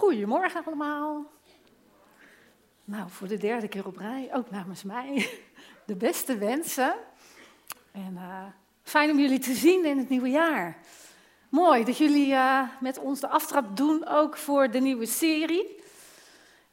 [0.00, 1.24] Goedemorgen allemaal.
[2.84, 5.28] Nou, voor de derde keer op rij, ook namens mij,
[5.86, 6.94] de beste wensen.
[7.92, 8.44] En uh,
[8.82, 10.78] fijn om jullie te zien in het nieuwe jaar.
[11.48, 15.80] Mooi dat jullie uh, met ons de aftrap doen, ook voor de nieuwe serie.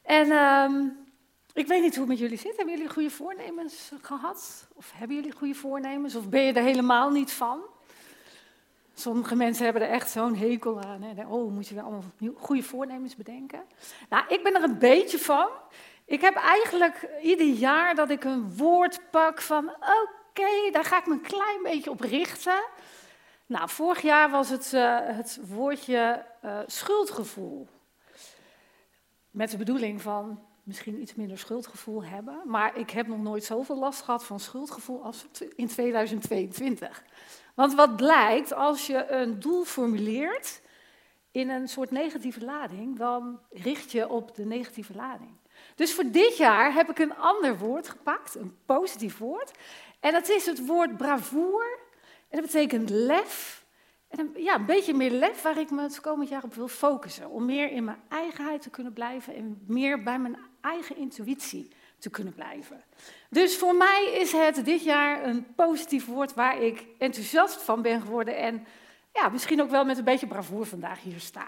[0.01, 0.85] En uh,
[1.53, 2.57] ik weet niet hoe het met jullie zit.
[2.57, 4.67] Hebben jullie goede voornemens gehad?
[4.73, 6.15] Of hebben jullie goede voornemens?
[6.15, 7.59] Of ben je er helemaal niet van?
[8.99, 11.01] Sommige mensen hebben er echt zo'n hekel aan.
[11.01, 11.25] Hè?
[11.25, 12.03] Oh, moet je wel allemaal
[12.35, 13.63] goede voornemens bedenken?
[14.09, 15.49] Nou, ik ben er een beetje van.
[16.05, 21.05] Ik heb eigenlijk ieder jaar dat ik een woord pak van oké, daar ga ik
[21.05, 22.63] me een klein beetje op richten.
[23.45, 27.67] Nou, vorig jaar was het uh, het woordje uh, schuldgevoel.
[29.31, 32.41] Met de bedoeling van misschien iets minder schuldgevoel hebben.
[32.45, 37.03] Maar ik heb nog nooit zoveel last gehad van schuldgevoel als in 2022.
[37.57, 40.61] Want wat blijkt, als je een doel formuleert
[41.31, 45.31] in een soort negatieve lading, dan richt je op de negatieve lading.
[45.75, 49.51] Dus voor dit jaar heb ik een ander woord gepakt, een positief woord.
[49.99, 51.79] En dat is het woord bravoer.
[52.29, 53.65] En dat betekent lef.
[54.07, 57.29] En ja, een beetje meer lef waar ik me het komend jaar op wil focussen.
[57.29, 62.09] Om meer in mijn eigenheid te kunnen blijven en meer bij mijn eigen intuïtie te
[62.09, 62.83] kunnen blijven.
[63.29, 68.01] Dus voor mij is het dit jaar een positief woord waar ik enthousiast van ben
[68.01, 68.65] geworden en
[69.13, 71.47] ja, misschien ook wel met een beetje bravoer vandaag hier sta.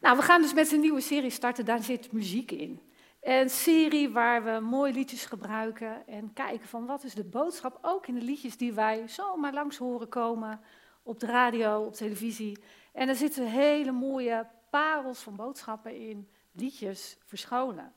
[0.00, 2.80] Nou, we gaan dus met een nieuwe serie starten, daar zit muziek in.
[3.20, 8.06] Een serie waar we mooie liedjes gebruiken en kijken van wat is de boodschap, ook
[8.06, 10.60] in de liedjes die wij zomaar langs horen komen,
[11.02, 12.58] op de radio, op televisie.
[12.92, 17.92] En er zitten hele mooie parels van boodschappen in, liedjes verscholen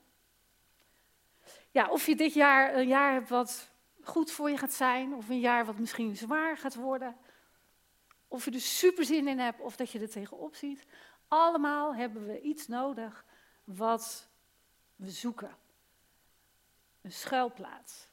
[1.74, 3.70] ja, of je dit jaar een jaar hebt wat
[4.02, 7.16] goed voor je gaat zijn, of een jaar wat misschien zwaar gaat worden,
[8.28, 10.84] of je er super zin in hebt, of dat je er tegenop ziet.
[11.28, 13.24] Allemaal hebben we iets nodig
[13.64, 14.28] wat
[14.96, 15.56] we zoeken.
[17.02, 18.08] Een schuilplaats.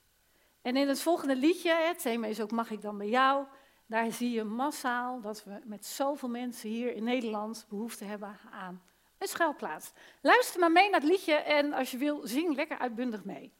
[0.62, 3.46] En in het volgende liedje, het thema is ook Mag ik dan bij jou,
[3.86, 8.82] daar zie je massaal dat we met zoveel mensen hier in Nederland behoefte hebben aan
[9.22, 9.92] een schuilplaats.
[10.22, 13.54] Luister maar mee naar het liedje en als je wil, zing lekker uitbundig mee.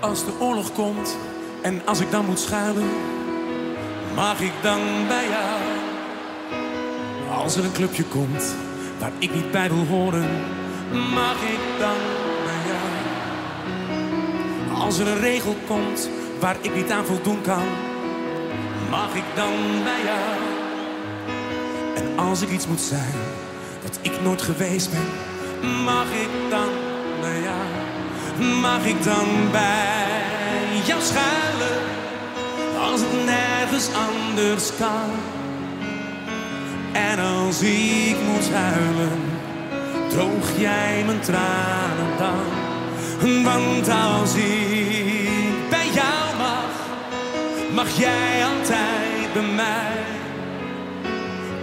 [0.00, 1.16] Als de oorlog komt
[1.62, 2.88] en als ik dan moet schuilen,
[4.14, 5.60] mag ik dan bij jou?
[7.30, 8.67] Als er een clubje komt
[8.98, 10.28] waar ik niet bij wil horen,
[10.90, 11.96] mag ik dan
[12.44, 12.88] bij jou?
[14.80, 16.10] Als er een regel komt
[16.40, 17.64] waar ik niet aan voldoen kan,
[18.90, 19.52] mag ik dan
[19.84, 20.36] bij jou?
[21.94, 23.14] En als ik iets moet zijn
[23.82, 25.06] wat ik nooit geweest ben,
[25.84, 26.68] mag ik dan
[27.20, 27.66] bij jou?
[28.60, 31.78] Mag ik dan bij jou schuilen
[32.80, 35.10] als het nergens anders kan?
[36.92, 39.20] En als ik moet huilen,
[40.08, 43.44] droog jij mijn tranen dan.
[43.44, 46.72] Want als ik bij jou mag,
[47.74, 49.96] mag jij altijd bij mij.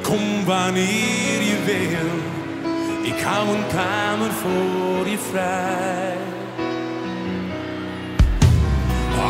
[0.01, 2.09] Kom wanneer je wil,
[3.13, 6.17] ik hou een kamer voor je vrij.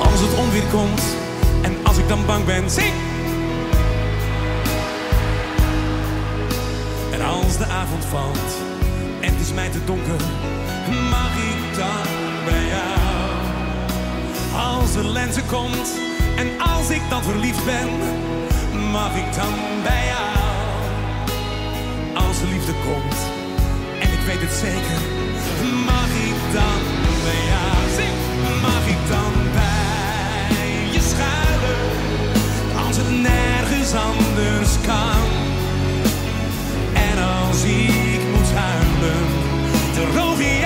[0.04, 1.04] Als het onweer komt
[1.62, 3.15] en als ik dan bang ben, zing!
[7.46, 8.52] Als de avond valt
[9.22, 10.22] en het is mij te donker,
[11.10, 12.06] mag ik dan
[12.46, 13.00] bij jou?
[14.74, 15.90] Als de lente komt
[16.38, 17.90] en als ik dan verliefd ben,
[18.92, 20.38] mag ik dan bij jou?
[22.26, 23.18] Als de liefde komt
[24.02, 25.02] en ik weet het zeker,
[25.86, 26.80] mag ik dan
[27.26, 27.66] bij jou?
[28.62, 31.82] Mag ik dan bij je schuilen?
[32.88, 35.35] Als het nergens anders kan
[37.66, 39.26] als ik moet huilen,
[39.94, 40.65] droog jij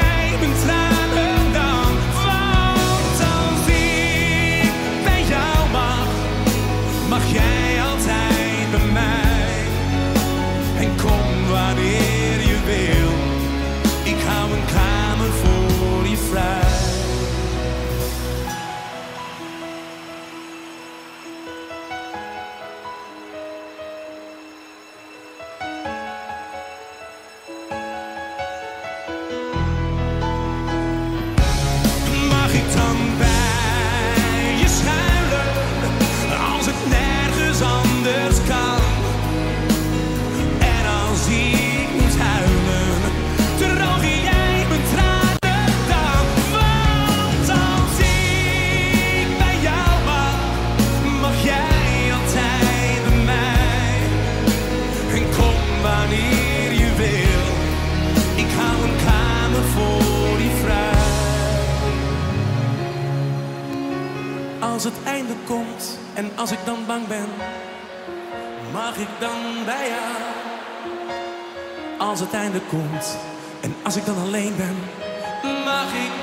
[75.90, 76.20] mag ik?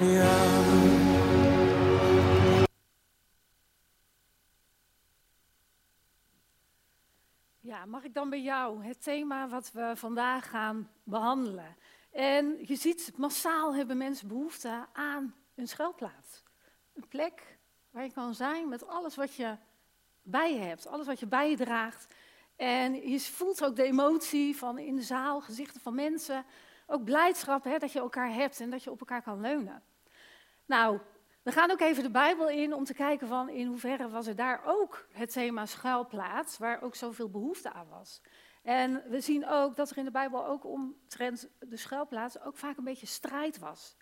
[0.00, 0.42] Ja.
[7.60, 11.76] Ja, mag ik dan bij jou het thema wat we vandaag gaan behandelen?
[12.10, 16.42] En je ziet, massaal hebben mensen behoefte aan een schuilplaats.
[16.94, 17.58] Een plek
[17.90, 19.56] waar je kan zijn met alles wat je
[20.22, 22.14] bij je hebt, alles wat je bij je draagt.
[22.56, 26.44] En je voelt ook de emotie van in de zaal, gezichten van mensen.
[26.86, 29.82] Ook blijdschap hè, dat je elkaar hebt en dat je op elkaar kan leunen.
[30.66, 30.98] Nou,
[31.42, 34.36] we gaan ook even de Bijbel in om te kijken van in hoeverre was er
[34.36, 38.20] daar ook het thema schuilplaats, waar ook zoveel behoefte aan was.
[38.62, 42.76] En we zien ook dat er in de Bijbel ook omtrent de schuilplaats ook vaak
[42.76, 43.96] een beetje strijd was.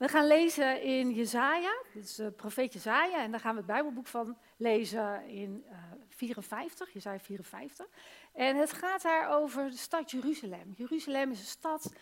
[0.00, 3.66] We gaan lezen in Jezaja, dit is de profeet Jezaja, en daar gaan we het
[3.66, 5.76] Bijbelboek van lezen in uh,
[6.08, 7.86] 54, Jezaja 54.
[8.32, 10.74] En het gaat daar over de stad Jeruzalem.
[10.76, 11.92] Jeruzalem is een stad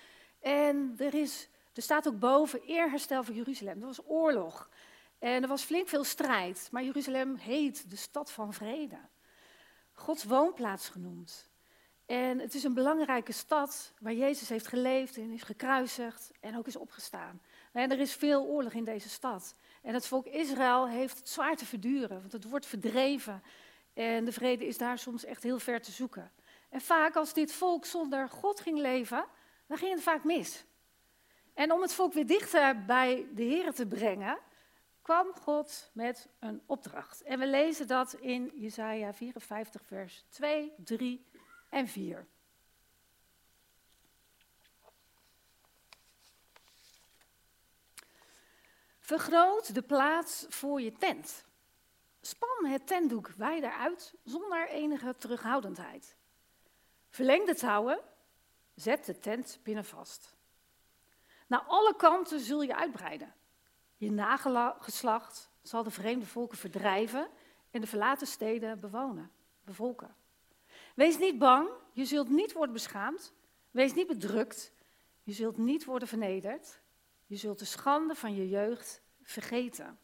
[0.41, 3.81] en er, is, er staat ook boven eerherstel van Jeruzalem.
[3.81, 4.71] Dat was oorlog
[5.19, 8.99] en er was flink veel strijd, maar Jeruzalem heet de stad van vrede.
[9.93, 11.49] Gods woonplaats genoemd.
[12.07, 16.67] En het is een belangrijke stad waar Jezus heeft geleefd en is gekruisigd en ook
[16.67, 17.41] is opgestaan.
[17.79, 19.55] En er is veel oorlog in deze stad.
[19.83, 23.43] En het volk Israël heeft het zwaar te verduren, want het wordt verdreven.
[23.95, 26.33] En de vrede is daar soms echt heel ver te zoeken.
[26.69, 29.25] En vaak als dit volk zonder God ging leven,
[29.67, 30.65] dan ging het vaak mis.
[31.55, 34.39] En om het volk weer dichter bij de Heer te brengen,
[35.03, 37.23] kwam God met een opdracht.
[37.23, 41.27] En we lezen dat in Jesaja 54, vers 2, 3
[41.71, 42.27] en 4.
[49.09, 51.45] Vergroot de plaats voor je tent.
[52.21, 56.17] Span het tentdoek wijder uit zonder enige terughoudendheid.
[57.11, 58.01] Verleng de touwen,
[58.75, 60.35] zet de tent binnen vast.
[61.47, 63.35] Naar alle kanten zul je uitbreiden.
[63.97, 67.29] Je nageslacht zal de vreemde volken verdrijven
[67.71, 69.31] en de verlaten steden bewonen,
[69.65, 70.15] bevolken.
[70.95, 73.33] Wees niet bang, je zult niet worden beschaamd.
[73.71, 74.73] Wees niet bedrukt,
[75.23, 76.81] je zult niet worden vernederd.
[77.29, 79.99] Je zult de schande van je jeugd vergeten.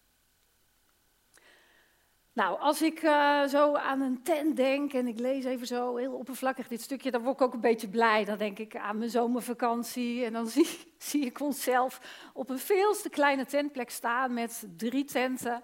[2.32, 6.12] Nou, als ik uh, zo aan een tent denk en ik lees even zo heel
[6.12, 8.25] oppervlakkig dit stukje, dan word ik ook een beetje blij.
[8.25, 12.00] Dan denk ik aan mijn zomervakantie en dan zie, zie ik onszelf
[12.32, 15.62] op een veel te kleine tentplek staan met drie tenten.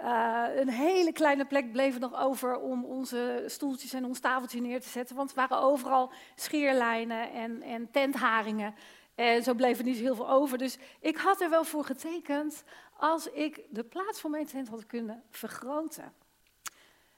[0.00, 4.60] Uh, een hele kleine plek bleef er nog over om onze stoeltjes en ons tafeltje
[4.60, 8.74] neer te zetten, want er waren overal scheerlijnen en, en tentharingen.
[9.18, 10.58] En zo bleef er niet heel veel over.
[10.58, 12.64] Dus ik had er wel voor getekend
[12.96, 16.12] als ik de plaats voor mijn tent had kunnen vergroten.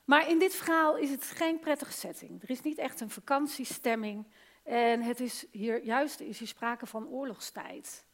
[0.05, 2.43] Maar in dit verhaal is het geen prettige setting.
[2.43, 4.27] Er is niet echt een vakantiestemming.
[4.63, 8.05] En het is hier, juist is hier sprake van oorlogstijd.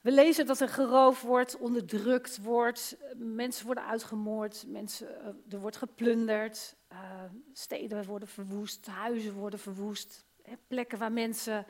[0.00, 5.76] We lezen dat er geroofd wordt, onderdrukt wordt, mensen worden uitgemoord, mensen, eh, er wordt
[5.76, 6.98] geplunderd, uh,
[7.52, 10.24] steden worden verwoest, huizen worden verwoest,
[10.66, 11.66] plekken waar mensen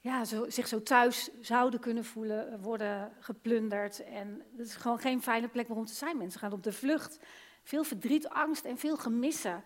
[0.00, 4.04] ja, zo, zich zo thuis zouden kunnen voelen, eh, worden geplunderd.
[4.04, 6.16] En het is gewoon geen fijne plek om te zijn.
[6.16, 7.18] Mensen gaan op de vlucht.
[7.62, 9.64] Veel verdriet, angst en veel gemissen.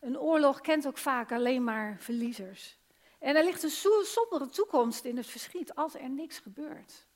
[0.00, 2.78] Een oorlog kent ook vaak alleen maar verliezers.
[3.18, 7.06] En er ligt een sombere toekomst in het verschiet als er niks gebeurt.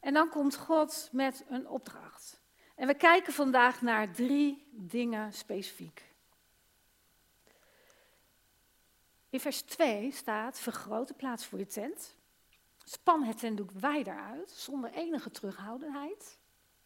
[0.00, 2.40] En dan komt God met een opdracht.
[2.74, 6.07] En we kijken vandaag naar drie dingen specifiek.
[9.30, 12.16] In vers 2 staat: vergroot de plaats voor je tent.
[12.84, 16.38] Span het tentdoek wijder uit, zonder enige terughoudendheid.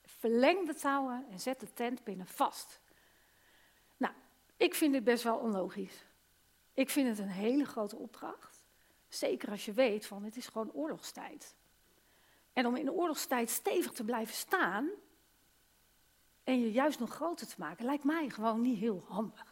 [0.05, 2.81] Verleng de touwen en zet de tent binnen vast.
[3.97, 4.15] Nou,
[4.57, 6.05] ik vind dit best wel onlogisch.
[6.75, 8.67] Ik vind het een hele grote opdracht.
[9.09, 11.55] Zeker als je weet van het is gewoon oorlogstijd.
[12.53, 14.91] En om in de oorlogstijd stevig te blijven staan
[16.45, 19.52] en je juist nog groter te maken, lijkt mij gewoon niet heel handig.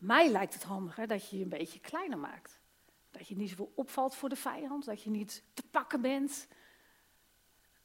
[0.00, 2.58] Mij lijkt het handiger dat je je een beetje kleiner maakt.
[3.10, 6.48] Dat je niet zoveel opvalt voor de vijand, dat je niet te pakken bent.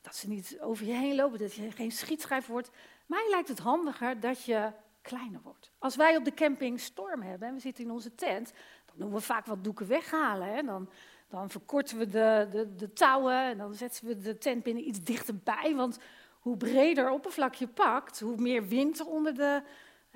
[0.01, 2.72] Dat ze niet over je heen lopen, dat je geen schietschijf wordt.
[3.05, 5.72] Mij lijkt het handiger dat je kleiner wordt.
[5.79, 8.53] Als wij op de camping storm hebben en we zitten in onze tent,
[8.86, 10.48] dan doen we vaak wat doeken weghalen.
[10.48, 10.63] Hè?
[10.63, 10.89] Dan,
[11.27, 15.03] dan verkorten we de, de, de touwen en dan zetten we de tent binnen iets
[15.03, 15.75] dichterbij.
[15.75, 16.00] Want
[16.39, 19.62] hoe breder oppervlak je pakt, hoe meer wind er onder de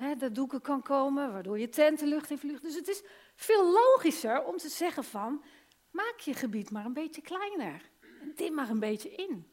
[0.00, 2.62] hè, de doeken kan komen, waardoor je tent lucht in vlucht.
[2.62, 3.02] Dus het is
[3.34, 5.42] veel logischer om te zeggen van,
[5.90, 7.90] maak je gebied maar een beetje kleiner.
[8.20, 9.46] En dim maar een beetje in.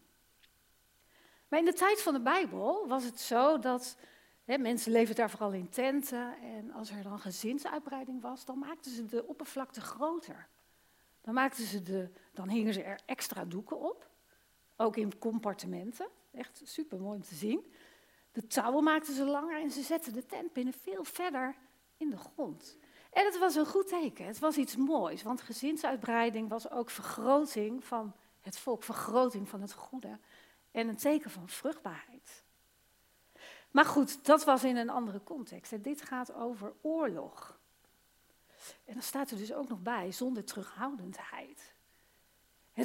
[1.48, 3.98] Maar in de tijd van de Bijbel was het zo dat
[4.44, 6.38] hè, mensen leefden daar vooral in tenten.
[6.42, 10.48] En als er dan gezinsuitbreiding was, dan maakten ze de oppervlakte groter.
[11.22, 14.10] Dan, maakten ze de, dan hingen ze er extra doeken op.
[14.76, 16.08] Ook in compartimenten.
[16.32, 17.74] Echt super mooi om te zien.
[18.38, 21.56] De touwen maakten ze langer en ze zetten de tent binnen veel verder
[21.98, 22.78] in de grond.
[23.12, 24.26] En het was een goed teken.
[24.26, 29.74] Het was iets moois, want gezinsuitbreiding was ook vergroting van het volk, vergroting van het
[29.74, 30.20] goede
[30.72, 32.44] en een teken van vruchtbaarheid.
[33.72, 35.84] Maar goed, dat was in een andere context.
[35.84, 37.60] Dit gaat over oorlog.
[38.86, 41.74] En dan staat er dus ook nog bij, zonder terughoudendheid.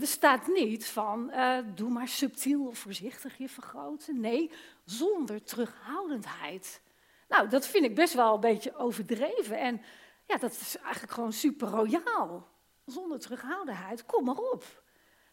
[0.01, 4.21] Er staat niet van, uh, doe maar subtiel of voorzichtig je vergroten.
[4.21, 4.51] Nee,
[4.85, 6.83] zonder terughoudendheid.
[7.29, 9.59] Nou, dat vind ik best wel een beetje overdreven.
[9.59, 9.83] En
[10.27, 12.49] ja, dat is eigenlijk gewoon super royaal.
[12.85, 14.83] Zonder terughoudendheid, kom maar op.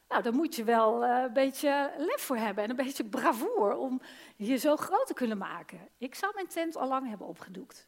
[0.08, 3.76] Nou, daar moet je wel uh, een beetje lef voor hebben en een beetje bravoer
[3.76, 4.02] om
[4.36, 5.90] je zo groot te kunnen maken.
[5.98, 7.88] Ik zou mijn tent al lang hebben opgedoekt.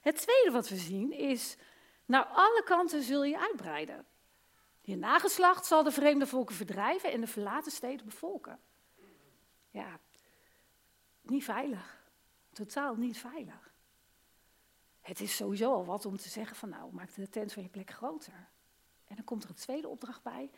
[0.00, 1.56] Het tweede wat we zien is,
[2.04, 4.06] naar alle kanten zul je uitbreiden.
[4.80, 8.60] Je nageslacht zal de vreemde volken verdrijven en de verlaten steden bevolken.
[9.70, 9.98] Ja,
[11.22, 12.00] niet veilig.
[12.52, 13.74] Totaal niet veilig.
[15.00, 17.68] Het is sowieso al wat om te zeggen van nou, maak de tent van je
[17.68, 18.48] plek groter.
[19.06, 20.50] En dan komt er een tweede opdracht bij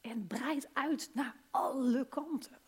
[0.00, 2.58] en breidt uit naar alle kanten.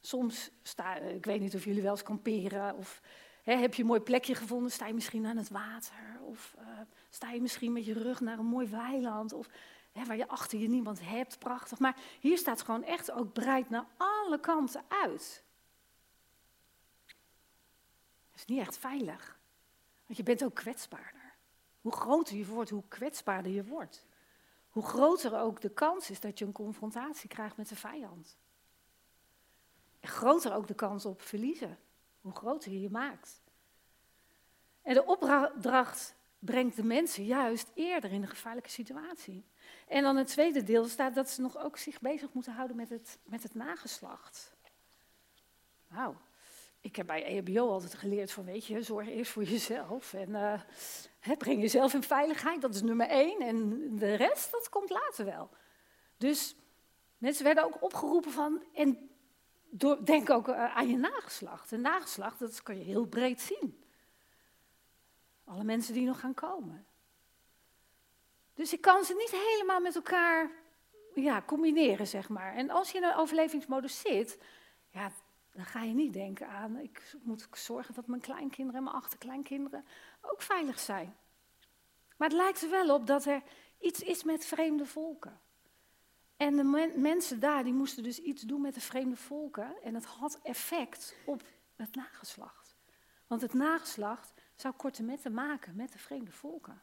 [0.00, 3.00] Soms sta, ik weet niet of jullie wel eens kamperen of
[3.42, 7.30] heb je een mooi plekje gevonden, sta je misschien aan het water of uh, sta
[7.30, 9.48] je misschien met je rug naar een mooi weiland of
[10.04, 11.78] waar je achter je niemand hebt, prachtig.
[11.78, 15.44] Maar hier staat gewoon echt ook breid naar alle kanten uit.
[18.30, 19.38] Dat is niet echt veilig,
[20.06, 21.34] want je bent ook kwetsbaarder.
[21.80, 24.04] Hoe groter je wordt, hoe kwetsbaarder je wordt.
[24.68, 28.38] Hoe groter ook de kans is dat je een confrontatie krijgt met de vijand.
[30.00, 31.78] En groter ook de kans op verliezen
[32.20, 33.40] hoe groter je je maakt.
[34.86, 39.44] En de opdracht brengt de mensen juist eerder in een gevaarlijke situatie.
[39.88, 42.88] En dan het tweede deel staat dat ze nog ook zich bezig moeten houden met
[42.88, 44.56] het, met het nageslacht.
[45.88, 46.14] Nou,
[46.80, 50.14] ik heb bij EHBO altijd geleerd van, weet je, zorg eerst voor jezelf.
[50.14, 53.40] En uh, breng jezelf in veiligheid, dat is nummer één.
[53.40, 55.50] En de rest, dat komt later wel.
[56.16, 56.56] Dus
[57.18, 59.10] mensen werden ook opgeroepen van, en
[60.04, 61.72] denk ook eh, aan je nageslacht.
[61.72, 63.84] En nageslacht, dat kan je heel breed zien.
[65.46, 66.86] Alle mensen die nog gaan komen.
[68.54, 70.50] Dus ik kan ze niet helemaal met elkaar
[71.14, 72.54] ja, combineren, zeg maar.
[72.54, 74.38] En als je in een overlevingsmodus zit,
[74.90, 75.12] ja,
[75.52, 79.84] dan ga je niet denken aan, ik moet zorgen dat mijn kleinkinderen en mijn achterkleinkinderen
[80.20, 81.16] ook veilig zijn.
[82.16, 83.42] Maar het lijkt er wel op dat er
[83.80, 85.40] iets is met vreemde volken.
[86.36, 89.82] En de mensen daar, die moesten dus iets doen met de vreemde volken.
[89.82, 91.42] En het had effect op
[91.76, 92.76] het nageslacht.
[93.26, 96.82] Want het nageslacht zou korte metten maken met de vreemde volken.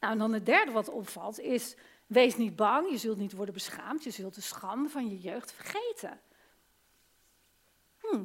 [0.00, 3.54] Nou, en dan het derde wat opvalt is, wees niet bang, je zult niet worden
[3.54, 6.20] beschaamd, je zult de schande van je jeugd vergeten.
[7.98, 8.24] Hm,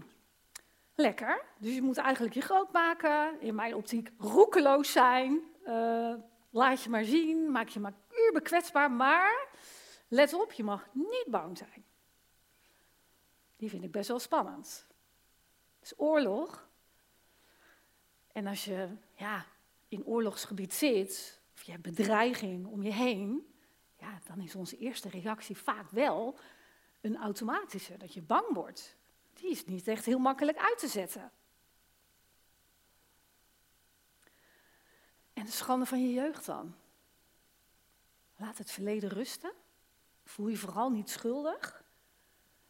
[0.96, 1.46] lekker.
[1.58, 6.14] Dus je moet eigenlijk je groot maken, in mijn optiek roekeloos zijn, uh,
[6.50, 9.46] laat je maar zien, maak je maar uur kwetsbaar, maar
[10.08, 11.86] Let op, je mag niet bang zijn.
[13.56, 14.88] Die vind ik best wel spannend.
[15.82, 16.70] Is oorlog.
[18.36, 19.46] En als je ja,
[19.88, 23.54] in oorlogsgebied zit, of je hebt bedreiging om je heen,
[24.00, 26.40] ja, dan is onze eerste reactie vaak wel
[27.02, 28.96] een automatische, dat je bang wordt.
[29.34, 31.32] Die is niet echt heel makkelijk uit te zetten.
[35.34, 36.76] En de schande van je jeugd dan.
[38.36, 39.54] Laat het verleden rusten.
[40.24, 41.84] Voel je vooral niet schuldig.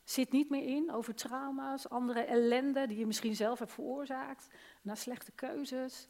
[0.06, 4.48] Zit niet meer in over trauma's, andere ellende die je misschien zelf hebt veroorzaakt,
[4.82, 6.08] na slechte keuzes.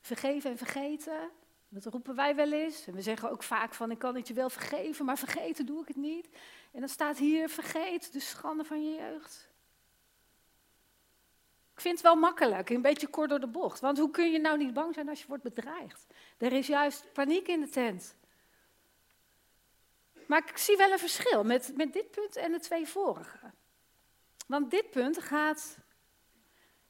[0.00, 1.30] Vergeven en vergeten,
[1.68, 2.86] dat roepen wij wel eens.
[2.86, 5.80] En we zeggen ook vaak van, ik kan het je wel vergeven, maar vergeten doe
[5.80, 6.28] ik het niet.
[6.72, 9.48] En dan staat hier, vergeet de schande van je jeugd.
[11.74, 13.80] Ik vind het wel makkelijk, een beetje kort door de bocht.
[13.80, 16.06] Want hoe kun je nou niet bang zijn als je wordt bedreigd?
[16.38, 18.14] Er is juist paniek in de tent.
[20.28, 23.52] Maar ik zie wel een verschil met, met dit punt en de twee vorige.
[24.46, 25.78] Want dit punt gaat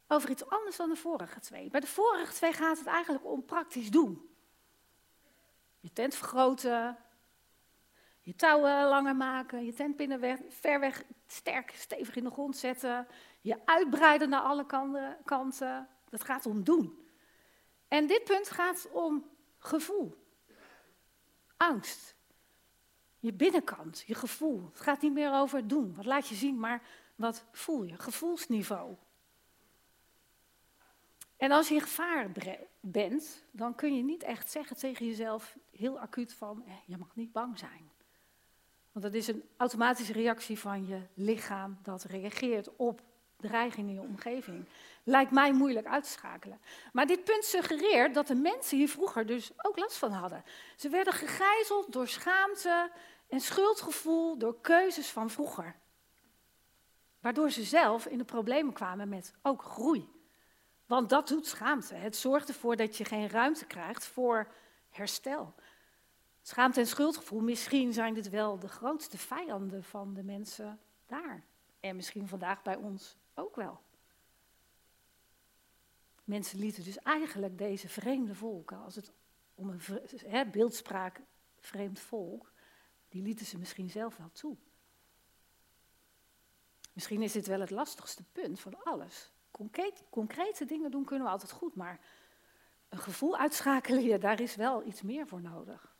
[0.09, 1.71] over iets anders dan de vorige twee.
[1.71, 4.37] Bij de vorige twee gaat het eigenlijk om praktisch doen.
[5.81, 6.99] Je tent vergroten,
[8.21, 13.07] Je touwen langer maken, je tentpinnen ver weg, sterk, stevig in de grond zetten.
[13.41, 14.67] Je uitbreiden naar alle
[15.25, 15.89] kanten.
[16.09, 17.09] Dat gaat om doen.
[17.89, 20.15] En dit punt gaat om gevoel.
[21.57, 22.18] Angst.
[23.29, 24.69] Je binnenkant, je gevoel.
[24.73, 25.95] Het gaat niet meer over doen.
[25.95, 26.83] Wat laat je zien, maar
[27.17, 27.99] wat voel je?
[27.99, 28.95] Gevoelsniveau.
[31.37, 32.33] En als je in gevaar
[32.81, 37.17] bent, dan kun je niet echt zeggen tegen jezelf heel acuut van, eh, je mag
[37.17, 37.91] niet bang zijn.
[38.93, 43.03] Want dat is een automatische reactie van je lichaam dat reageert op
[43.37, 44.69] dreiging in je omgeving.
[45.05, 46.61] Lijkt mij moeilijk uit te schakelen.
[46.93, 50.45] Maar dit punt suggereert dat de mensen hier vroeger dus ook last van hadden.
[50.77, 52.91] Ze werden gegijzeld door schaamte
[53.29, 55.77] en schuldgevoel, door keuzes van vroeger.
[57.21, 60.09] Waardoor ze zelf in de problemen kwamen met ook groei.
[60.87, 61.95] Want dat doet schaamte.
[61.95, 64.53] Het zorgt ervoor dat je geen ruimte krijgt voor
[64.91, 65.55] herstel.
[66.43, 71.45] Schaamte en schuldgevoel, misschien zijn dit wel de grootste vijanden van de mensen daar.
[71.81, 73.81] En misschien vandaag bij ons ook wel.
[76.25, 79.13] Mensen lieten dus eigenlijk deze vreemde volken, als het
[79.55, 81.21] om een beeldspraak
[81.59, 82.53] vreemd volk,
[83.19, 84.57] die lieten ze misschien zelf wel toe.
[86.93, 89.33] Misschien is dit wel het lastigste punt van alles.
[89.51, 92.01] Concreet, concrete dingen doen kunnen we altijd goed, maar
[92.89, 95.97] een gevoel uitschakelen, ja, daar is wel iets meer voor nodig.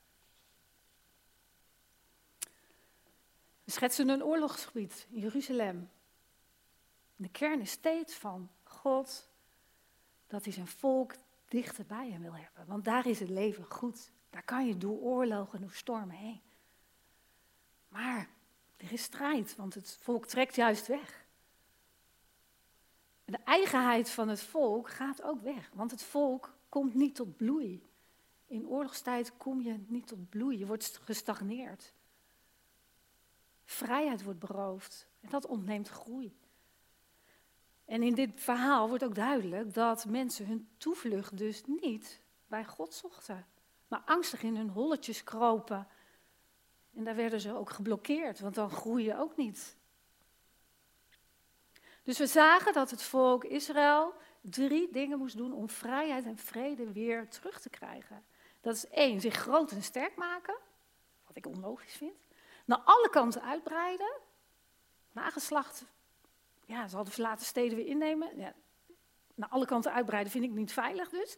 [3.65, 5.91] We schetsen een oorlogsgebied in Jeruzalem.
[7.17, 9.29] De kern is steeds van God,
[10.27, 11.15] dat hij zijn volk
[11.49, 12.67] dichter bij hem wil hebben.
[12.67, 14.11] Want daar is het leven goed.
[14.31, 16.47] Daar kan je door oorlogen, door stormen heen.
[17.89, 18.29] Maar
[18.77, 21.27] er is strijd, want het volk trekt juist weg.
[23.25, 27.87] De eigenheid van het volk gaat ook weg, want het volk komt niet tot bloei.
[28.47, 31.93] In oorlogstijd kom je niet tot bloei, je wordt gestagneerd.
[33.65, 36.37] Vrijheid wordt beroofd en dat ontneemt groei.
[37.85, 42.95] En in dit verhaal wordt ook duidelijk dat mensen hun toevlucht dus niet bij God
[42.95, 43.47] zochten,
[43.89, 45.87] maar angstig in hun holletjes kropen.
[46.99, 49.77] En daar werden ze ook geblokkeerd, want dan groei je ook niet.
[52.03, 56.93] Dus we zagen dat het volk Israël drie dingen moest doen om vrijheid en vrede
[56.93, 58.25] weer terug te krijgen.
[58.61, 60.55] Dat is één, zich groot en sterk maken,
[61.27, 62.17] wat ik onlogisch vind.
[62.65, 64.13] Naar alle kanten uitbreiden.
[65.13, 65.85] Nageslacht,
[66.65, 68.39] ja, ze hadden verlaten steden weer innemen.
[68.39, 68.55] Ja,
[69.35, 71.37] naar alle kanten uitbreiden vind ik niet veilig dus.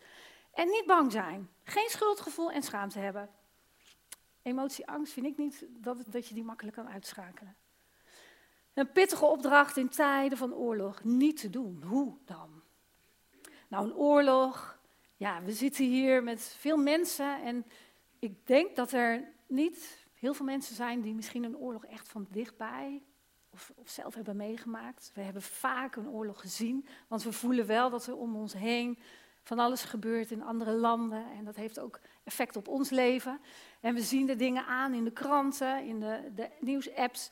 [0.51, 1.51] En niet bang zijn.
[1.65, 3.40] Geen schuldgevoel en schaamte hebben.
[4.43, 7.57] Emotie, angst vind ik niet dat, dat je die makkelijk kan uitschakelen.
[8.75, 11.83] Een pittige opdracht in tijden van oorlog niet te doen.
[11.83, 12.63] Hoe dan?
[13.69, 14.79] Nou, een oorlog.
[15.17, 17.67] Ja, we zitten hier met veel mensen en
[18.19, 22.27] ik denk dat er niet heel veel mensen zijn die misschien een oorlog echt van
[22.31, 23.03] dichtbij
[23.51, 25.11] of, of, zelf hebben meegemaakt.
[25.15, 28.99] We hebben vaak een oorlog gezien, want we voelen wel dat er om ons heen
[29.43, 31.25] van alles gebeurt in andere landen.
[31.39, 33.41] En dat heeft ook effect op ons leven.
[33.81, 37.31] En we zien de dingen aan in de kranten, in de, de nieuwsapps.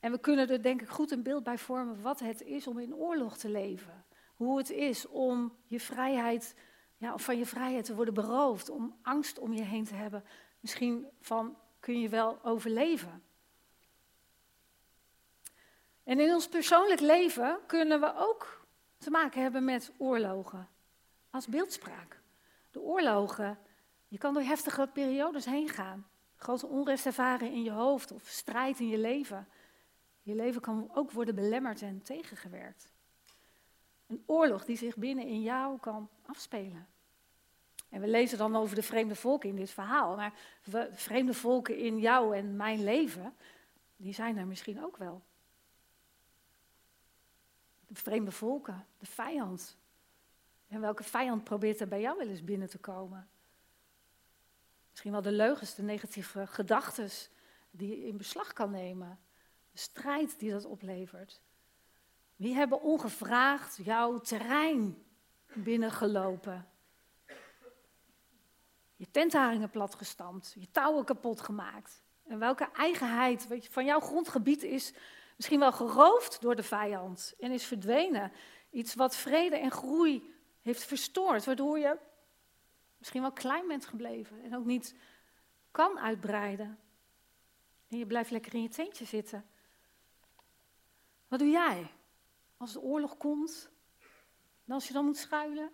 [0.00, 2.78] En we kunnen er denk ik goed een beeld bij vormen wat het is om
[2.78, 4.04] in oorlog te leven.
[4.34, 6.54] Hoe het is om je vrijheid,
[6.96, 10.24] ja, of van je vrijheid te worden beroofd, om angst om je heen te hebben.
[10.60, 13.22] Misschien van kun je wel overleven.
[16.04, 18.66] En in ons persoonlijk leven kunnen we ook
[18.98, 20.68] te maken hebben met oorlogen.
[21.36, 22.20] Als beeldspraak.
[22.70, 23.58] De oorlogen,
[24.08, 26.06] je kan door heftige periodes heen gaan.
[26.36, 29.48] Grote onrust ervaren in je hoofd of strijd in je leven.
[30.22, 32.88] Je leven kan ook worden belemmerd en tegengewerkt.
[34.06, 36.86] Een oorlog die zich binnen in jou kan afspelen.
[37.88, 40.16] En we lezen dan over de vreemde volken in dit verhaal.
[40.16, 40.32] Maar
[40.64, 43.34] de vreemde volken in jou en mijn leven,
[43.96, 45.22] die zijn er misschien ook wel.
[47.86, 49.76] De vreemde volken, de vijand.
[50.68, 53.28] En welke vijand probeert er bij jou wel eens binnen te komen?
[54.90, 57.10] Misschien wel de leugens, de negatieve gedachten
[57.70, 59.18] die je in beslag kan nemen.
[59.72, 61.40] De strijd die dat oplevert.
[62.36, 65.04] Wie hebben ongevraagd jouw terrein
[65.54, 66.68] binnengelopen?
[68.96, 72.02] Je tentharingen platgestampt, je touwen kapot gemaakt.
[72.26, 74.92] En welke eigenheid van jouw grondgebied is
[75.36, 78.32] misschien wel geroofd door de vijand en is verdwenen.
[78.70, 80.34] Iets wat vrede en groei
[80.66, 81.98] heeft verstoord, waardoor je
[82.98, 84.94] misschien wel klein bent gebleven en ook niet
[85.70, 86.78] kan uitbreiden.
[87.88, 89.48] En je blijft lekker in je tentje zitten.
[91.28, 91.90] Wat doe jij
[92.56, 93.70] als de oorlog komt?
[94.64, 95.72] En als je dan moet schuilen?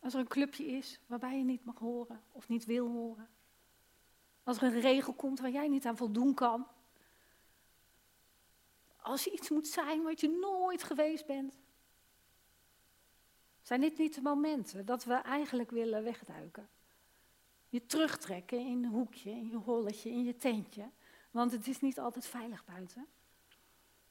[0.00, 3.28] Als er een clubje is waarbij je niet mag horen of niet wil horen?
[4.42, 6.66] Als er een regel komt waar jij niet aan voldoen kan.
[8.96, 11.63] Als je iets moet zijn wat je nooit geweest bent.
[13.64, 16.68] Zijn dit niet de momenten dat we eigenlijk willen wegduiken?
[17.68, 20.90] Je terugtrekken in een hoekje, in je holletje, in je tentje.
[21.30, 23.06] Want het is niet altijd veilig buiten.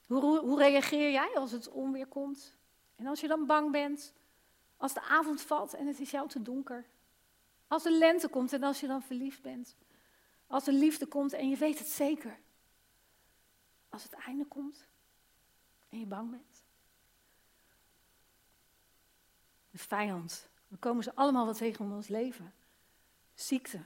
[0.06, 2.56] Hoe, hoe reageer jij als het onweer komt?
[2.96, 4.14] En als je dan bang bent,
[4.78, 6.86] als de avond valt en het is jou te donker?
[7.68, 9.76] Als de lente komt en als je dan verliefd bent?
[10.48, 12.40] Als de liefde komt en je weet het zeker?
[13.90, 14.88] Als het einde komt
[15.90, 16.53] en je bang bent?
[19.74, 22.54] De vijand, we komen ze allemaal wat tegen in ons leven.
[23.34, 23.86] Ziekte,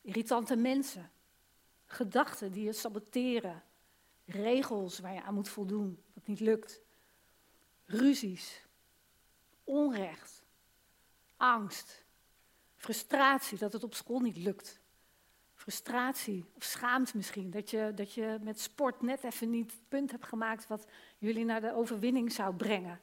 [0.00, 1.10] irritante mensen,
[1.84, 3.62] gedachten die je saboteren,
[4.24, 6.80] regels waar je aan moet voldoen, wat niet lukt,
[7.84, 8.66] ruzies,
[9.64, 10.44] onrecht,
[11.36, 12.04] angst,
[12.76, 14.80] frustratie dat het op school niet lukt.
[15.54, 20.10] Frustratie of schaamte misschien, dat je, dat je met sport net even niet het punt
[20.10, 20.86] hebt gemaakt wat
[21.18, 23.00] jullie naar de overwinning zou brengen.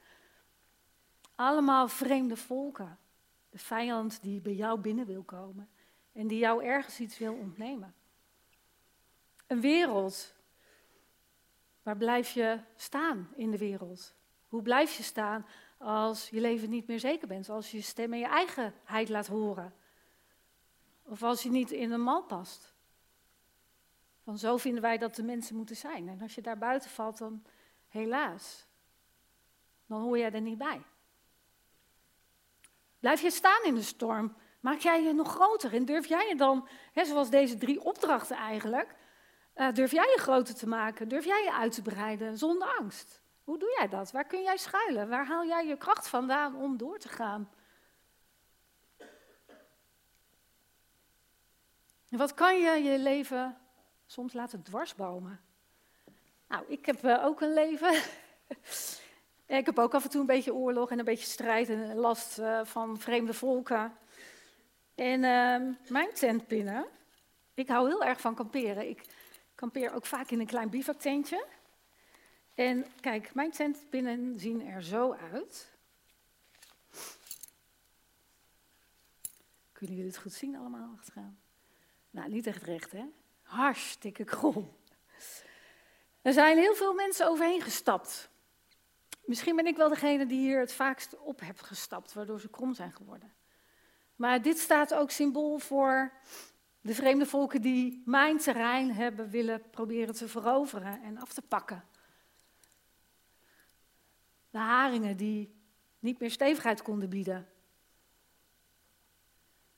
[1.35, 2.97] Allemaal vreemde volken.
[3.49, 5.69] De vijand die bij jou binnen wil komen
[6.11, 7.95] en die jou ergens iets wil ontnemen.
[9.47, 10.33] Een wereld.
[11.83, 14.15] Waar blijf je staan in de wereld?
[14.47, 15.45] Hoe blijf je staan
[15.77, 17.49] als je leven niet meer zeker bent?
[17.49, 19.73] Als je je stem in je eigenheid laat horen?
[21.03, 22.73] Of als je niet in een mal past?
[24.23, 26.09] Van zo vinden wij dat de mensen moeten zijn.
[26.09, 27.43] En als je daar buiten valt, dan
[27.87, 28.65] helaas,
[29.85, 30.81] dan hoor jij er niet bij.
[33.03, 34.35] Blijf je staan in de storm?
[34.59, 35.73] Maak jij je nog groter?
[35.73, 38.95] En durf jij je dan, hè, zoals deze drie opdrachten eigenlijk,
[39.55, 41.07] uh, durf jij je groter te maken?
[41.07, 43.21] Durf jij je uit te breiden zonder angst?
[43.43, 44.11] Hoe doe jij dat?
[44.11, 45.09] Waar kun jij schuilen?
[45.09, 47.49] Waar haal jij je kracht vandaan om door te gaan?
[52.09, 53.57] Wat kan je je leven
[54.05, 55.41] soms laten dwarsbomen?
[56.47, 57.93] Nou, ik heb uh, ook een leven.
[59.57, 62.39] ik heb ook af en toe een beetje oorlog en een beetje strijd en last
[62.39, 63.97] uh, van vreemde volken.
[64.95, 66.85] En uh, mijn tentpinnen,
[67.53, 68.89] ik hou heel erg van kamperen.
[68.89, 69.01] Ik
[69.55, 71.45] kampeer ook vaak in een klein bivactentje.
[72.53, 75.71] En kijk, mijn tentpinnen zien er zo uit.
[79.71, 81.39] Kunnen jullie het goed zien allemaal achteraan?
[82.09, 83.05] Nou, niet echt recht, hè?
[83.41, 84.73] Hartstikke krom.
[86.21, 88.31] Er zijn heel veel mensen overheen gestapt.
[89.25, 92.73] Misschien ben ik wel degene die hier het vaakst op heb gestapt, waardoor ze krom
[92.73, 93.33] zijn geworden.
[94.15, 96.11] Maar dit staat ook symbool voor
[96.81, 101.83] de vreemde volken die mijn terrein hebben willen proberen te veroveren en af te pakken.
[104.49, 105.55] De haringen die
[105.99, 107.47] niet meer stevigheid konden bieden.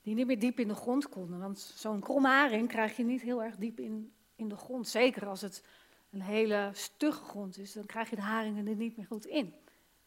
[0.02, 1.40] Die niet meer diep in de grond konden.
[1.40, 4.88] Want zo'n krom haring krijg je niet heel erg diep in, in de grond.
[4.88, 5.64] Zeker als het
[6.16, 9.54] een hele stugge grond is, dan krijg je de haringen er niet meer goed in.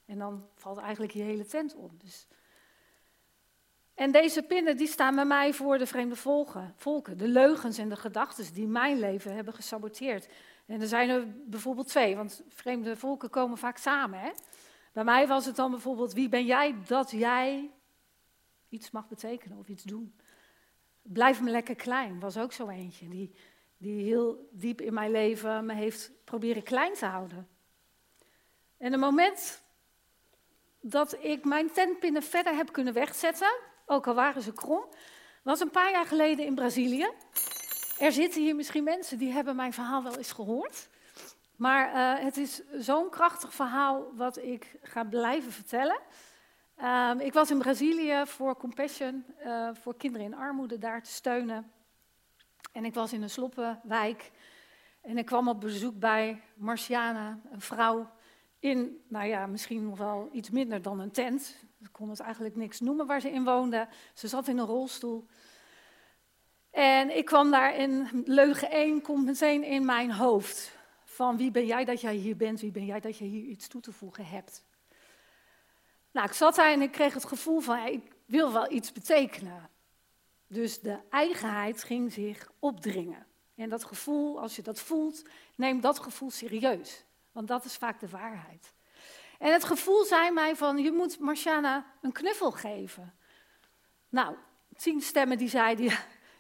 [0.07, 1.91] En dan valt eigenlijk je hele tent om.
[1.99, 2.27] Dus
[3.99, 7.89] en deze pinnen die staan bij mij voor de vreemde volken, volken, de leugens en
[7.89, 10.29] de gedachten die mijn leven hebben gesaboteerd.
[10.67, 14.21] En er zijn er bijvoorbeeld twee, want vreemde volken komen vaak samen.
[14.21, 14.31] Hè?
[14.93, 17.71] Bij mij was het dan bijvoorbeeld, wie ben jij dat jij
[18.69, 20.15] iets mag betekenen of iets doen?
[21.03, 23.35] Blijf me lekker klein, was ook zo eentje, die,
[23.79, 27.49] die heel diep in mijn leven me heeft proberen klein te houden.
[28.79, 29.63] En het moment
[30.81, 34.85] dat ik mijn tentpinnen verder heb kunnen wegzetten, ook al waren ze krom,
[35.43, 37.09] was een paar jaar geleden in Brazilië.
[37.99, 40.89] Er zitten hier misschien mensen die hebben mijn verhaal wel eens gehoord.
[41.57, 45.99] Maar uh, het is zo'n krachtig verhaal wat ik ga blijven vertellen.
[46.81, 51.73] Uh, ik was in Brazilië voor Compassion, uh, voor kinderen in armoede, daar te steunen.
[52.73, 54.31] En ik was in een sloppenwijk.
[55.01, 58.11] En ik kwam op bezoek bij Marciana, een vrouw
[58.59, 61.57] in, nou ja, misschien nog wel iets minder dan een tent.
[61.81, 63.89] Ik kon het eigenlijk niks noemen waar ze in woonde.
[64.15, 65.27] Ze zat in een rolstoel.
[66.71, 70.77] En ik kwam daar in leugen 1, komt meteen in mijn hoofd.
[71.05, 73.69] Van wie ben jij dat jij hier bent, wie ben jij dat je hier iets
[73.69, 74.65] toe te voegen hebt.
[76.11, 79.69] Nou, ik zat daar en ik kreeg het gevoel van, ik wil wel iets betekenen.
[80.49, 83.27] Dus de eigenheid ging zich opdringen.
[83.55, 85.23] En dat gevoel, als je dat voelt,
[85.55, 87.05] neem dat gevoel serieus.
[87.33, 88.75] Want dat is vaak de waarheid.
[89.39, 93.15] En het gevoel zei mij van, je moet Marciana een knuffel geven.
[94.09, 94.37] Nou,
[94.77, 95.93] tien stemmen die zeiden,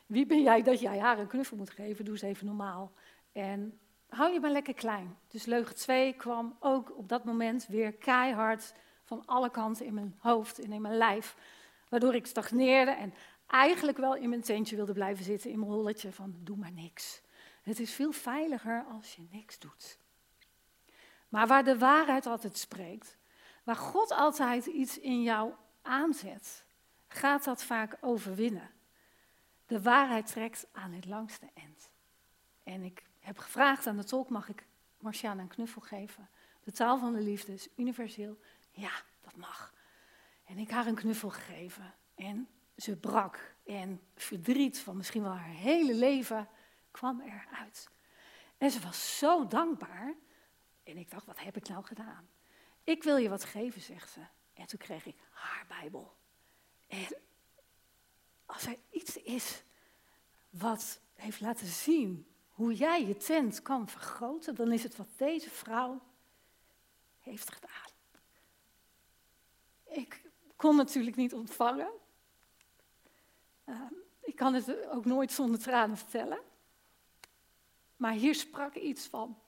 [0.06, 2.04] wie ben jij dat jij haar een knuffel moet geven?
[2.04, 2.92] Doe eens even normaal.
[3.32, 5.18] En hou je maar lekker klein.
[5.28, 10.16] Dus leugen 2 kwam ook op dat moment weer keihard van alle kanten in mijn
[10.18, 11.36] hoofd en in mijn lijf.
[11.88, 13.14] Waardoor ik stagneerde en
[13.48, 17.22] eigenlijk wel in mijn tentje wilde blijven zitten, in mijn holletje van doe maar niks.
[17.62, 19.98] Het is veel veiliger als je niks doet.
[21.28, 23.16] Maar waar de waarheid altijd spreekt,
[23.62, 26.64] waar God altijd iets in jou aanzet,
[27.08, 28.70] gaat dat vaak overwinnen.
[29.66, 31.90] De waarheid trekt aan het langste eind.
[32.62, 34.66] En ik heb gevraagd aan de tolk, mag ik
[34.98, 36.28] Marciana een knuffel geven?
[36.64, 38.38] De taal van de liefde is universeel.
[38.70, 39.74] Ja, dat mag.
[40.44, 41.94] En ik haar een knuffel gegeven.
[42.14, 43.56] En ze brak.
[43.64, 46.48] En verdriet van misschien wel haar hele leven
[46.90, 47.88] kwam eruit.
[48.58, 50.14] En ze was zo dankbaar.
[50.82, 52.28] En ik dacht, wat heb ik nou gedaan?
[52.84, 54.20] Ik wil je wat geven, zegt ze.
[54.54, 56.16] En toen kreeg ik haar Bijbel.
[56.86, 57.06] En
[58.46, 59.62] als er iets is
[60.50, 65.50] wat heeft laten zien hoe jij je tent kan vergroten, dan is het wat deze
[65.50, 66.02] vrouw
[67.18, 67.90] heeft gedaan.
[69.84, 70.22] Ik
[70.56, 71.90] kon natuurlijk niet ontvangen.
[73.68, 73.80] Uh,
[74.20, 76.38] ik kan het ook nooit zonder tranen vertellen.
[77.96, 79.38] Maar hier sprak iets van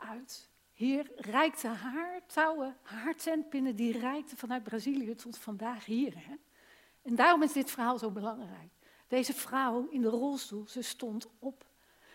[0.00, 0.50] uit.
[0.72, 6.14] Hier reikte haar touwen, haar tentpinnen, die reikte vanuit Brazilië tot vandaag hier.
[6.16, 6.34] Hè?
[7.02, 8.70] En daarom is dit verhaal zo belangrijk.
[9.08, 11.66] Deze vrouw in de rolstoel, ze stond op.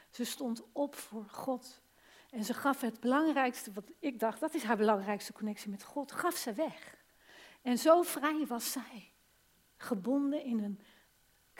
[0.09, 1.81] Ze stond op voor God.
[2.29, 6.11] En ze gaf het belangrijkste, wat ik dacht, dat is haar belangrijkste connectie met God,
[6.11, 6.97] gaf ze weg.
[7.61, 9.11] En zo vrij was zij.
[9.77, 10.79] Gebonden in een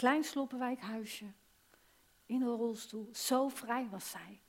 [0.01, 1.25] klein sloppenwijkhuisje,
[2.25, 3.09] in een rolstoel.
[3.13, 4.41] Zo vrij was zij.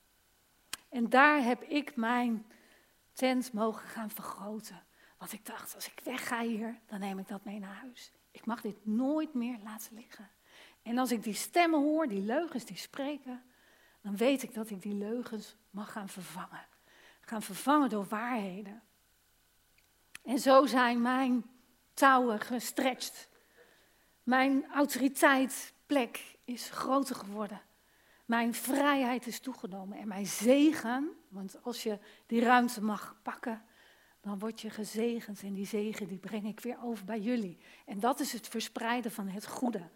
[0.88, 2.46] En daar heb ik mijn
[3.12, 4.82] tent mogen gaan vergroten.
[5.18, 8.12] Want ik dacht, als ik wegga hier, dan neem ik dat mee naar huis.
[8.30, 10.30] Ik mag dit nooit meer laten liggen.
[10.82, 13.42] En als ik die stemmen hoor, die leugens die spreken,
[14.00, 16.66] dan weet ik dat ik die leugens mag gaan vervangen.
[17.20, 18.82] Gaan vervangen door waarheden.
[20.24, 21.44] En zo zijn mijn
[21.94, 23.30] touwen gestretched.
[24.22, 27.60] Mijn autoriteitsplek is groter geworden.
[28.24, 33.64] Mijn vrijheid is toegenomen en mijn zegen, want als je die ruimte mag pakken,
[34.20, 37.58] dan word je gezegend en die zegen die breng ik weer over bij jullie.
[37.86, 39.88] En dat is het verspreiden van het goede.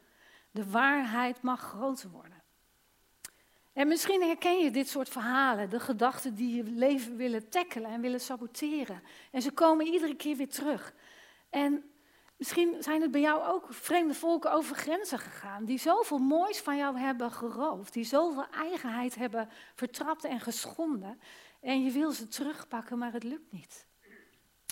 [0.50, 2.42] De waarheid mag groter worden.
[3.72, 8.00] En misschien herken je dit soort verhalen, de gedachten die je leven willen tackelen en
[8.00, 9.02] willen saboteren.
[9.30, 10.94] En ze komen iedere keer weer terug.
[11.50, 11.90] En
[12.36, 16.76] misschien zijn het bij jou ook vreemde volken over grenzen gegaan, die zoveel moois van
[16.76, 21.20] jou hebben geroofd, die zoveel eigenheid hebben vertrapt en geschonden.
[21.60, 23.86] En je wil ze terugpakken, maar het lukt niet.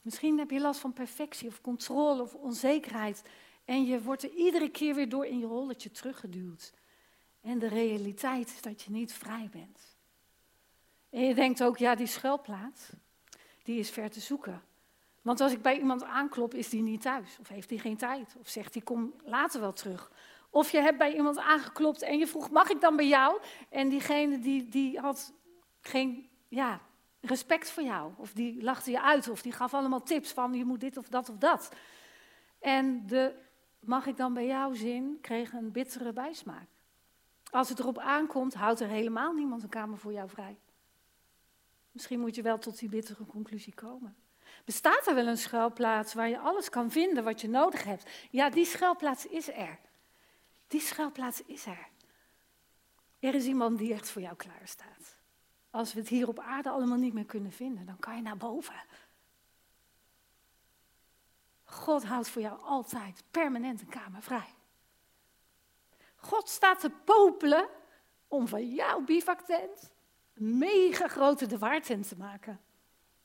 [0.02, 3.22] Misschien heb je last van perfectie of controle of onzekerheid.
[3.64, 6.72] En je wordt er iedere keer weer door in je rolletje teruggeduwd.
[7.40, 9.96] En de realiteit is dat je niet vrij bent.
[11.10, 12.90] En je denkt ook, ja, die schuilplaats,
[13.62, 14.62] die is ver te zoeken.
[15.24, 17.36] Want als ik bij iemand aanklop, is die niet thuis.
[17.40, 18.36] Of heeft die geen tijd.
[18.38, 20.10] Of zegt die, kom later wel terug.
[20.50, 23.40] Of je hebt bij iemand aangeklopt en je vroeg, mag ik dan bij jou?
[23.68, 25.32] En diegene die, die had
[25.80, 26.80] geen ja,
[27.20, 28.12] respect voor jou.
[28.16, 29.28] Of die lachte je uit.
[29.28, 31.72] Of die gaf allemaal tips van, je moet dit of dat of dat.
[32.58, 33.34] En de
[33.80, 36.68] mag ik dan bij jou zin kreeg een bittere bijsmaak.
[37.50, 40.58] Als het erop aankomt, houdt er helemaal niemand een kamer voor jou vrij.
[41.92, 44.16] Misschien moet je wel tot die bittere conclusie komen.
[44.64, 48.10] Bestaat er wel een schuilplaats waar je alles kan vinden wat je nodig hebt?
[48.30, 49.78] Ja, die schuilplaats is er.
[50.66, 51.88] Die schuilplaats is er.
[53.18, 55.16] Er is iemand die echt voor jou klaar staat.
[55.70, 58.36] Als we het hier op aarde allemaal niet meer kunnen vinden, dan kan je naar
[58.36, 58.74] boven.
[61.64, 64.54] God houdt voor jou altijd permanent een kamer vrij.
[66.16, 67.68] God staat te popelen
[68.28, 69.92] om van jouw bivaktent
[70.34, 71.58] een mega grote de
[72.08, 72.60] te maken.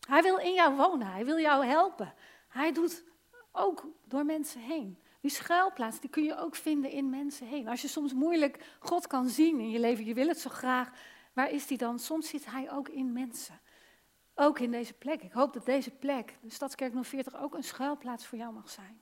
[0.10, 2.14] Hij wil in jou wonen, hij wil jou helpen.
[2.48, 3.04] Hij doet
[3.52, 4.98] ook door mensen heen.
[5.22, 7.68] Die schuilplaats die kun je ook vinden in mensen heen.
[7.68, 10.92] Als je soms moeilijk God kan zien in je leven, je wil het zo graag,
[11.34, 12.00] waar is die dan?
[12.00, 13.60] Soms zit hij ook in mensen.
[14.36, 15.22] Ook in deze plek.
[15.22, 19.02] Ik hoop dat deze plek, de Stadskerk 040, ook een schuilplaats voor jou mag zijn.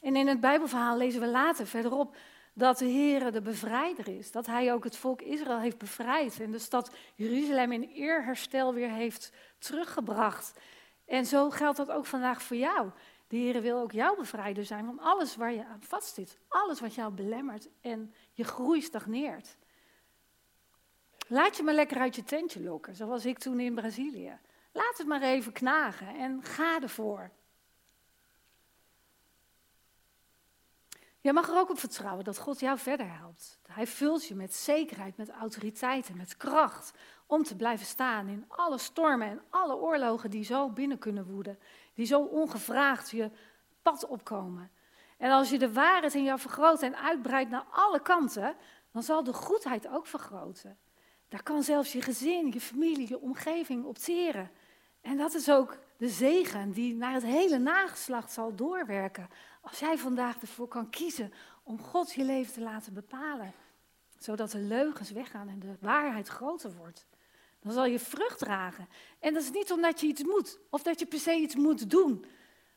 [0.00, 2.16] En in het Bijbelverhaal lezen we later verderop
[2.52, 4.30] dat de Heer de bevrijder is.
[4.30, 8.90] Dat hij ook het volk Israël heeft bevrijd en de stad Jeruzalem in eerherstel weer
[8.90, 10.58] heeft teruggebracht.
[11.04, 12.90] En zo geldt dat ook vandaag voor jou.
[13.28, 16.38] De Heer wil ook jouw bevrijder zijn van alles waar je aan vastzit.
[16.48, 19.56] Alles wat jou belemmert en je groei stagneert.
[21.28, 24.38] Laat je maar lekker uit je tentje lokken, zoals ik toen in Brazilië.
[24.72, 27.30] Laat het maar even knagen en ga ervoor.
[31.22, 33.58] Je mag er ook op vertrouwen dat God jou verder helpt.
[33.66, 36.92] Hij vult je met zekerheid, met autoriteit en met kracht
[37.26, 41.58] om te blijven staan in alle stormen en alle oorlogen die zo binnen kunnen woeden,
[41.94, 43.30] die zo ongevraagd je
[43.82, 44.70] pad opkomen.
[45.18, 48.56] En als je de waarheid in jou vergroot en uitbreidt naar alle kanten,
[48.92, 50.78] dan zal de goedheid ook vergroten.
[51.28, 54.50] Daar kan zelfs je gezin, je familie, je omgeving op teren.
[55.00, 59.28] En dat is ook de zegen die naar het hele nageslacht zal doorwerken.
[59.60, 63.52] Als jij vandaag ervoor kan kiezen om God je leven te laten bepalen.
[64.18, 67.06] Zodat de leugens weggaan en de waarheid groter wordt.
[67.60, 68.88] Dan zal je vrucht dragen.
[69.18, 71.90] En dat is niet omdat je iets moet of dat je per se iets moet
[71.90, 72.24] doen.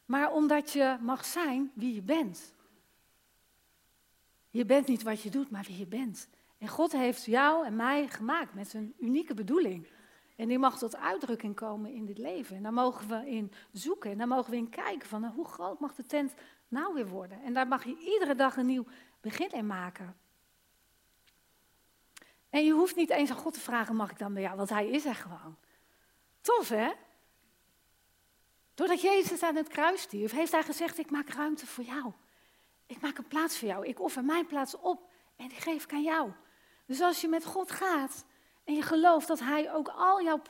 [0.06, 2.54] Maar omdat je mag zijn wie je bent.
[4.50, 6.28] Je bent niet wat je doet, maar wie je bent.
[6.58, 9.88] En God heeft jou en mij gemaakt met een unieke bedoeling.
[10.36, 12.56] En die mag tot uitdrukking komen in dit leven.
[12.56, 14.12] En daar mogen we in zoeken.
[14.12, 16.34] En daar mogen we in kijken van nou, hoe groot mag de tent
[16.74, 17.42] nou weer worden.
[17.44, 18.86] En daar mag je iedere dag een nieuw
[19.22, 20.18] begin in maken.
[22.50, 24.58] En je hoeft niet eens aan God te vragen, mag ik dan bij jou?
[24.58, 25.58] Want hij is er gewoon.
[26.42, 26.92] Tof hè?
[28.74, 32.12] Doordat Jezus aan het kruis stierf, heeft hij gezegd, ik maak ruimte voor jou.
[32.86, 33.88] Ik maak een plaats voor jou.
[33.88, 36.32] Ik offer mijn plaats op en die geef ik aan jou.
[36.86, 38.26] Dus als je met God gaat
[38.64, 40.42] en je gelooft dat Hij ook al jouw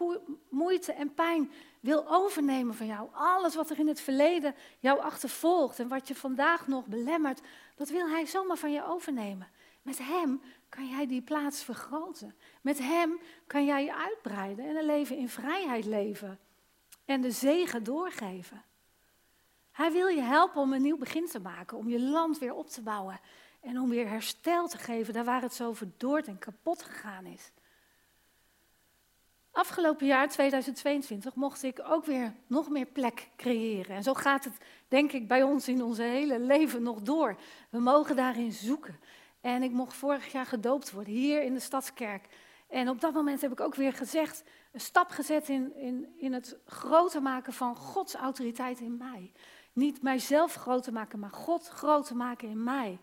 [0.49, 5.80] moeite en pijn wil overnemen van jou, alles wat er in het verleden jou achtervolgt
[5.80, 7.41] en wat je vandaag nog belemmert,
[7.76, 9.47] dat wil Hij zomaar van je overnemen.
[9.82, 12.36] Met Hem kan jij die plaats vergroten.
[12.62, 16.39] Met Hem kan jij je uitbreiden en een leven in vrijheid leven
[17.06, 18.63] en de zegen doorgeven.
[19.71, 22.69] Hij wil je helpen om een nieuw begin te maken, om je land weer op
[22.69, 23.19] te bouwen
[23.62, 27.52] en om weer herstel te geven daar waar het zo verdoord en kapot gegaan is.
[29.54, 33.96] Afgelopen jaar, 2022, mocht ik ook weer nog meer plek creëren.
[33.96, 37.36] En zo gaat het, denk ik, bij ons in onze hele leven nog door.
[37.70, 39.00] We mogen daarin zoeken.
[39.42, 42.28] En ik mocht vorig jaar gedoopt worden, hier in de Stadskerk.
[42.70, 46.34] En op dat moment heb ik ook weer gezegd, een stap gezet in, in, in
[46.34, 49.32] het groter maken van Gods autoriteit in mij.
[49.74, 53.00] Niet mijzelf groter maken, maar God groter maken in mij.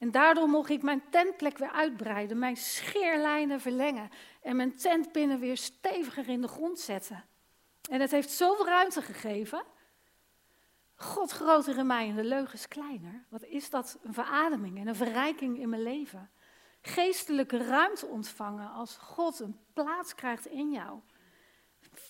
[0.00, 4.10] En daardoor mocht ik mijn tentplek weer uitbreiden, mijn scheerlijnen verlengen
[4.42, 7.24] en mijn tentpinnen weer steviger in de grond zetten.
[7.90, 9.62] En het heeft zoveel ruimte gegeven.
[10.94, 13.24] God groter in mij en de leugens kleiner.
[13.28, 16.30] Wat is dat een verademing en een verrijking in mijn leven?
[16.80, 21.00] Geestelijke ruimte ontvangen als God een plaats krijgt in jou.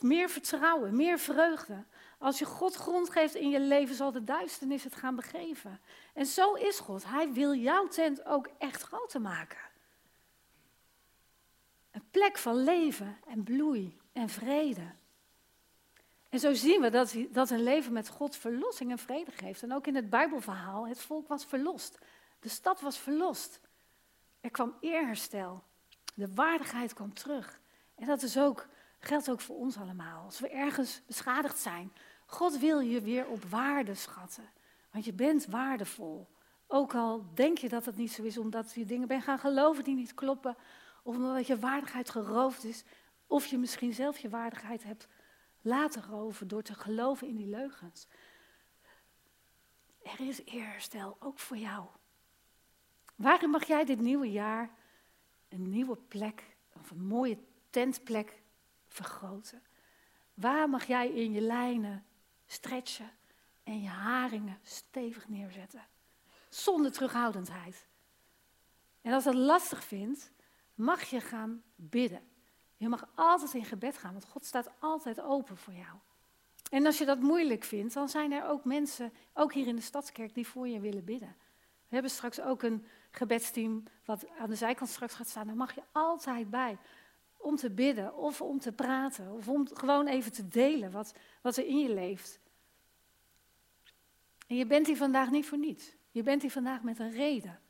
[0.00, 1.84] Meer vertrouwen, meer vreugde.
[2.20, 5.80] Als je God grond geeft in je leven, zal de duisternis het gaan begeven.
[6.14, 7.04] En zo is God.
[7.04, 9.58] Hij wil jouw tent ook echt groter maken.
[11.90, 14.92] Een plek van leven en bloei en vrede.
[16.28, 19.62] En zo zien we dat, dat een leven met God verlossing en vrede geeft.
[19.62, 21.98] En ook in het Bijbelverhaal, het volk was verlost.
[22.40, 23.60] De stad was verlost.
[24.40, 25.62] Er kwam eerherstel.
[26.14, 27.60] De waardigheid kwam terug.
[27.94, 28.66] En dat is ook,
[28.98, 30.24] geldt ook voor ons allemaal.
[30.24, 31.92] Als we ergens beschadigd zijn,
[32.30, 34.50] God wil je weer op waarde schatten.
[34.90, 36.28] Want je bent waardevol.
[36.66, 39.84] Ook al denk je dat het niet zo is, omdat je dingen bent gaan geloven
[39.84, 40.56] die niet kloppen.
[41.02, 42.84] Of omdat je waardigheid geroofd is.
[43.26, 45.08] Of je misschien zelf je waardigheid hebt
[45.60, 48.06] laten roven door te geloven in die leugens.
[50.02, 51.86] Er is eerstel, ook voor jou.
[53.14, 54.70] Waarin mag jij dit nieuwe jaar
[55.48, 57.38] een nieuwe plek, of een mooie
[57.70, 58.42] tentplek
[58.88, 59.62] vergroten?
[60.34, 62.04] Waar mag jij in je lijnen
[62.52, 63.10] stretchen
[63.62, 65.86] en je haringen stevig neerzetten.
[66.48, 67.86] Zonder terughoudendheid.
[69.02, 70.30] En als dat lastig vindt,
[70.74, 72.22] mag je gaan bidden.
[72.76, 75.98] Je mag altijd in gebed gaan, want God staat altijd open voor jou.
[76.70, 79.82] En als je dat moeilijk vindt, dan zijn er ook mensen, ook hier in de
[79.82, 81.36] Stadskerk, die voor je willen bidden.
[81.88, 85.46] We hebben straks ook een gebedsteam wat aan de zijkant straks gaat staan.
[85.46, 86.78] Daar mag je altijd bij.
[87.40, 91.56] Om te bidden of om te praten of om gewoon even te delen wat, wat
[91.56, 92.40] er in je leeft.
[94.46, 95.94] En je bent hier vandaag niet voor niets.
[96.10, 97.60] Je bent hier vandaag met een reden.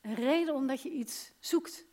[0.00, 1.86] Een reden omdat je iets zoekt.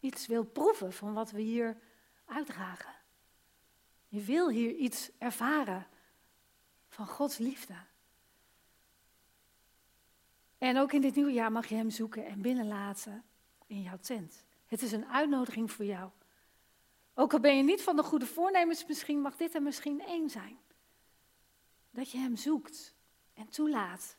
[0.00, 1.78] Iets wil proeven van wat we hier
[2.24, 2.94] uitdragen.
[4.08, 5.86] Je wil hier iets ervaren
[6.88, 7.74] van Gods liefde.
[10.58, 13.24] En ook in dit nieuwe jaar mag je Hem zoeken en binnenlaten
[13.66, 14.44] in jouw tent.
[14.68, 16.10] Het is een uitnodiging voor jou.
[17.14, 20.30] Ook al ben je niet van de goede voornemens, misschien mag dit er misschien één
[20.30, 20.58] zijn.
[21.90, 22.94] Dat je Hem zoekt
[23.34, 24.16] en toelaat.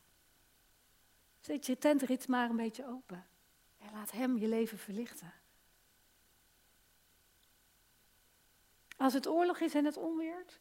[1.40, 3.28] Zet je tentrit maar een beetje open.
[3.78, 5.34] En laat Hem je leven verlichten.
[8.98, 10.60] Als het oorlog is en het onweert.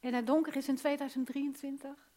[0.00, 2.10] En het donker is in 2023.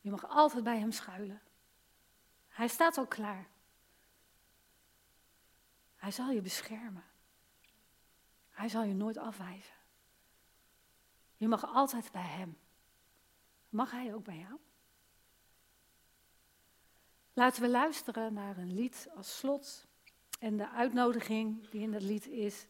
[0.00, 1.42] Je mag altijd bij Hem schuilen.
[2.48, 3.46] Hij staat al klaar.
[6.06, 7.04] Hij zal je beschermen.
[8.50, 9.74] Hij zal je nooit afwijzen.
[11.36, 12.58] Je mag altijd bij Hem.
[13.68, 14.58] Mag Hij ook bij jou?
[17.32, 19.86] Laten we luisteren naar een lied als slot
[20.38, 22.66] en de uitnodiging die in dat lied is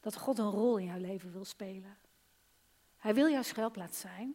[0.00, 1.96] dat God een rol in jouw leven wil spelen.
[2.96, 4.34] Hij wil jouw schuilplaats zijn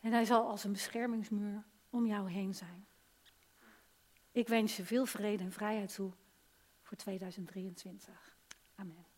[0.00, 2.86] en hij zal als een beschermingsmuur om jou heen zijn.
[4.32, 6.12] Ik wens je veel vrede en vrijheid toe
[6.94, 8.38] voor 2023.
[8.74, 9.13] Amen.